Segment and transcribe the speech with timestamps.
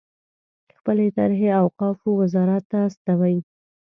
[0.77, 3.37] خپلې طرحې اوقافو وزارت ته استوي.